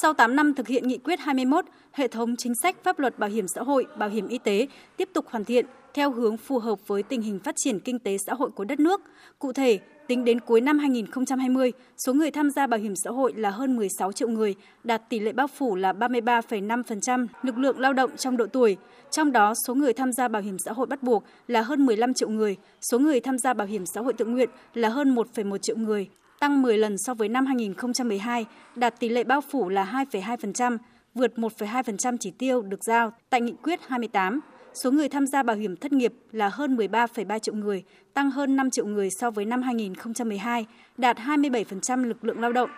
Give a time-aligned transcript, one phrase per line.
[0.00, 3.30] Sau 8 năm thực hiện nghị quyết 21, hệ thống chính sách pháp luật bảo
[3.30, 6.78] hiểm xã hội, bảo hiểm y tế tiếp tục hoàn thiện theo hướng phù hợp
[6.86, 9.00] với tình hình phát triển kinh tế xã hội của đất nước.
[9.38, 11.72] Cụ thể, tính đến cuối năm 2020,
[12.06, 15.20] số người tham gia bảo hiểm xã hội là hơn 16 triệu người, đạt tỷ
[15.20, 18.76] lệ bao phủ là 33,5% lực lượng lao động trong độ tuổi.
[19.10, 22.14] Trong đó, số người tham gia bảo hiểm xã hội bắt buộc là hơn 15
[22.14, 22.56] triệu người,
[22.90, 26.08] số người tham gia bảo hiểm xã hội tự nguyện là hơn 1,1 triệu người,
[26.42, 28.46] tăng 10 lần so với năm 2012,
[28.76, 30.78] đạt tỷ lệ bao phủ là 2,2%,
[31.14, 34.40] vượt 1,2% chỉ tiêu được giao tại nghị quyết 28.
[34.74, 37.82] Số người tham gia bảo hiểm thất nghiệp là hơn 13,3 triệu người,
[38.14, 40.66] tăng hơn 5 triệu người so với năm 2012,
[40.98, 42.70] đạt 27% lực lượng lao động.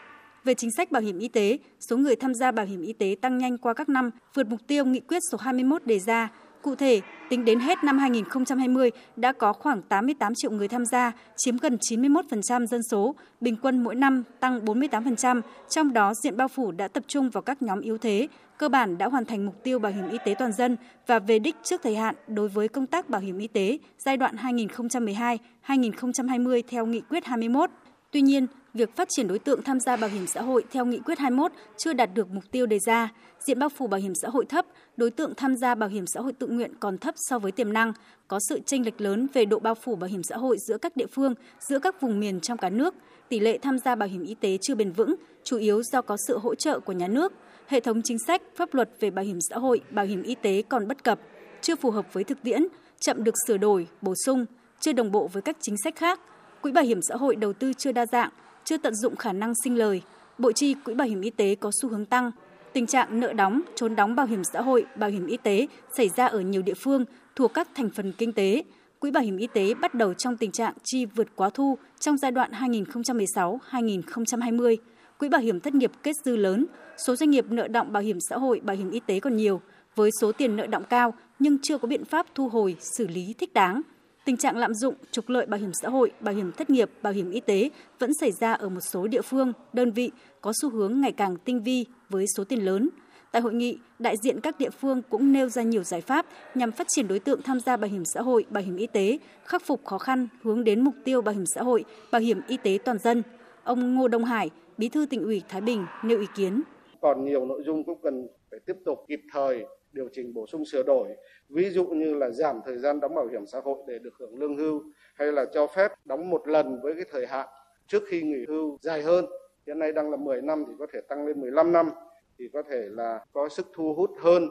[0.45, 3.17] Về chính sách bảo hiểm y tế, số người tham gia bảo hiểm y tế
[3.21, 6.29] tăng nhanh qua các năm, vượt mục tiêu nghị quyết số 21 đề ra,
[6.65, 11.13] Cụ thể, tính đến hết năm 2020 đã có khoảng 88 triệu người tham gia,
[11.37, 16.49] chiếm gần 91% dân số, bình quân mỗi năm tăng 48%, trong đó diện bao
[16.49, 18.29] phủ đã tập trung vào các nhóm yếu thế,
[18.59, 21.39] cơ bản đã hoàn thành mục tiêu bảo hiểm y tế toàn dân và về
[21.39, 26.63] đích trước thời hạn đối với công tác bảo hiểm y tế giai đoạn 2012-2020
[26.69, 27.71] theo nghị quyết 21.
[28.15, 30.99] Tuy nhiên, việc phát triển đối tượng tham gia bảo hiểm xã hội theo nghị
[30.99, 33.09] quyết 21 chưa đạt được mục tiêu đề ra,
[33.47, 36.21] diện bao phủ bảo hiểm xã hội thấp, đối tượng tham gia bảo hiểm xã
[36.21, 37.93] hội tự nguyện còn thấp so với tiềm năng,
[38.29, 40.97] có sự chênh lệch lớn về độ bao phủ bảo hiểm xã hội giữa các
[40.97, 41.35] địa phương,
[41.69, 42.95] giữa các vùng miền trong cả nước,
[43.29, 46.17] tỷ lệ tham gia bảo hiểm y tế chưa bền vững, chủ yếu do có
[46.29, 47.33] sự hỗ trợ của nhà nước,
[47.67, 50.63] hệ thống chính sách, pháp luật về bảo hiểm xã hội, bảo hiểm y tế
[50.69, 51.21] còn bất cập,
[51.61, 52.67] chưa phù hợp với thực tiễn,
[53.01, 54.47] chậm được sửa đổi, bổ sung,
[54.81, 56.21] chưa đồng bộ với các chính sách khác,
[56.65, 58.31] quỹ bảo hiểm xã hội đầu tư chưa đa dạng,
[58.65, 60.03] chưa tận dụng khả năng sinh lời,
[60.39, 62.31] bộ chi quỹ bảo hiểm y tế có xu hướng tăng.
[62.73, 66.09] Tình trạng nợ đóng, trốn đóng bảo hiểm xã hội, bảo hiểm y tế xảy
[66.17, 67.05] ra ở nhiều địa phương
[67.37, 68.63] thuộc các thành phần kinh tế.
[68.99, 72.19] Quỹ bảo hiểm y tế bắt đầu trong tình trạng chi vượt quá thu trong
[72.19, 74.77] giai đoạn 2016-2020.
[75.19, 76.67] Quỹ bảo hiểm thất nghiệp kết dư lớn,
[77.07, 79.61] số doanh nghiệp nợ động bảo hiểm xã hội, bảo hiểm y tế còn nhiều,
[79.95, 83.35] với số tiền nợ động cao nhưng chưa có biện pháp thu hồi, xử lý
[83.39, 83.83] thích đáng.
[84.25, 87.13] Tình trạng lạm dụng, trục lợi bảo hiểm xã hội, bảo hiểm thất nghiệp, bảo
[87.13, 90.71] hiểm y tế vẫn xảy ra ở một số địa phương, đơn vị có xu
[90.71, 92.91] hướng ngày càng tinh vi với số tiền lớn.
[93.33, 96.73] Tại hội nghị, đại diện các địa phương cũng nêu ra nhiều giải pháp nhằm
[96.73, 99.63] phát triển đối tượng tham gia bảo hiểm xã hội, bảo hiểm y tế, khắc
[99.67, 102.79] phục khó khăn, hướng đến mục tiêu bảo hiểm xã hội, bảo hiểm y tế
[102.85, 103.23] toàn dân.
[103.65, 106.63] Ông Ngô Đông Hải, Bí thư tỉnh ủy Thái Bình nêu ý kiến.
[107.01, 110.65] Còn nhiều nội dung cũng cần phải tiếp tục kịp thời điều chỉnh bổ sung
[110.65, 111.09] sửa đổi,
[111.49, 114.39] ví dụ như là giảm thời gian đóng bảo hiểm xã hội để được hưởng
[114.39, 114.83] lương hưu,
[115.15, 117.49] hay là cho phép đóng một lần với cái thời hạn
[117.87, 119.27] trước khi nghỉ hưu dài hơn.
[119.67, 121.91] Hiện nay đang là 10 năm thì có thể tăng lên 15 năm,
[122.39, 124.49] thì có thể là có sức thu hút hơn,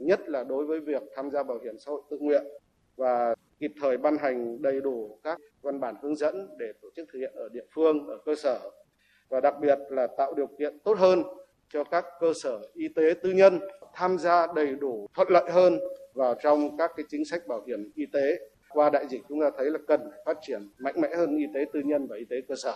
[0.00, 2.44] nhất là đối với việc tham gia bảo hiểm xã hội tự nguyện
[2.96, 7.08] và kịp thời ban hành đầy đủ các văn bản hướng dẫn để tổ chức
[7.12, 8.70] thực hiện ở địa phương, ở cơ sở.
[9.28, 11.22] Và đặc biệt là tạo điều kiện tốt hơn
[11.74, 13.60] cho các cơ sở y tế tư nhân
[13.94, 15.78] tham gia đầy đủ thuận lợi hơn
[16.14, 18.38] vào trong các cái chính sách bảo hiểm y tế.
[18.68, 21.60] Qua đại dịch chúng ta thấy là cần phát triển mạnh mẽ hơn y tế
[21.72, 22.74] tư nhân và y tế cơ sở.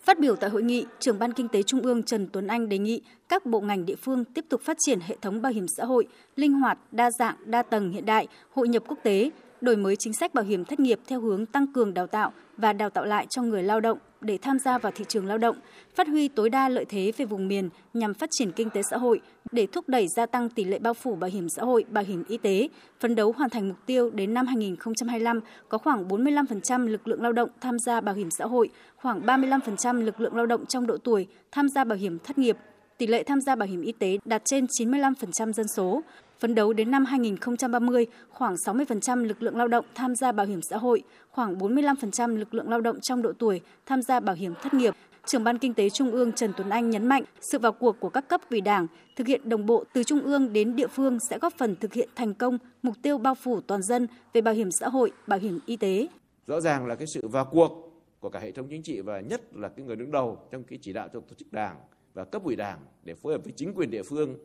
[0.00, 2.78] Phát biểu tại hội nghị, trưởng ban kinh tế Trung ương Trần Tuấn Anh đề
[2.78, 5.84] nghị các bộ ngành địa phương tiếp tục phát triển hệ thống bảo hiểm xã
[5.84, 9.30] hội linh hoạt, đa dạng, đa tầng hiện đại, hội nhập quốc tế,
[9.66, 12.72] đổi mới chính sách bảo hiểm thất nghiệp theo hướng tăng cường đào tạo và
[12.72, 15.56] đào tạo lại cho người lao động để tham gia vào thị trường lao động,
[15.94, 18.96] phát huy tối đa lợi thế về vùng miền nhằm phát triển kinh tế xã
[18.96, 19.20] hội
[19.52, 22.24] để thúc đẩy gia tăng tỷ lệ bao phủ bảo hiểm xã hội, bảo hiểm
[22.28, 22.68] y tế,
[23.00, 27.32] phấn đấu hoàn thành mục tiêu đến năm 2025 có khoảng 45% lực lượng lao
[27.32, 30.96] động tham gia bảo hiểm xã hội, khoảng 35% lực lượng lao động trong độ
[30.96, 32.56] tuổi tham gia bảo hiểm thất nghiệp,
[32.98, 36.02] tỷ lệ tham gia bảo hiểm y tế đạt trên 95% dân số,
[36.38, 40.60] Phấn đấu đến năm 2030, khoảng 60% lực lượng lao động tham gia bảo hiểm
[40.70, 44.54] xã hội, khoảng 45% lực lượng lao động trong độ tuổi tham gia bảo hiểm
[44.62, 44.94] thất nghiệp.
[45.26, 48.08] Trưởng ban Kinh tế Trung ương Trần Tuấn Anh nhấn mạnh sự vào cuộc của
[48.08, 48.86] các cấp ủy Đảng
[49.16, 52.08] thực hiện đồng bộ từ trung ương đến địa phương sẽ góp phần thực hiện
[52.16, 55.58] thành công mục tiêu bao phủ toàn dân về bảo hiểm xã hội, bảo hiểm
[55.66, 56.08] y tế.
[56.46, 59.40] Rõ ràng là cái sự vào cuộc của cả hệ thống chính trị và nhất
[59.54, 61.76] là cái người đứng đầu trong cái chỉ đạo cho tổ chức Đảng
[62.16, 64.36] và cấp ủy Đảng để phối hợp với chính quyền địa phương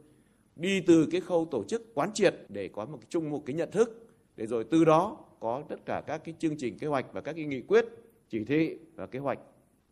[0.56, 3.72] đi từ cái khâu tổ chức quán triệt để có một chung một cái nhận
[3.72, 7.22] thức, để rồi từ đó có tất cả các cái chương trình, kế hoạch và
[7.22, 7.86] các cái nghị quyết,
[8.30, 9.40] chỉ thị và kế hoạch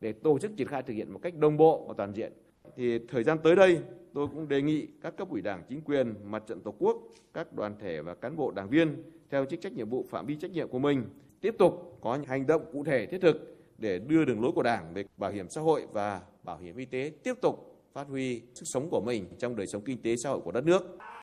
[0.02, 2.34] để tổ chức triển khai thực hiện một cách đồng bộ và toàn diện.
[2.76, 3.80] Thì thời gian tới đây,
[4.14, 6.98] tôi cũng đề nghị các cấp ủy đảng, chính quyền, mặt trận tổ quốc,
[7.34, 10.36] các đoàn thể và cán bộ đảng viên theo chức trách nhiệm vụ, phạm vi
[10.36, 11.04] trách nhiệm của mình
[11.42, 14.94] tiếp tục có hành động cụ thể thiết thực để đưa đường lối của đảng
[14.94, 18.66] về bảo hiểm xã hội và bảo hiểm y tế tiếp tục phát huy sức
[18.66, 20.98] sống của mình trong đời sống kinh tế xã hội của đất nước.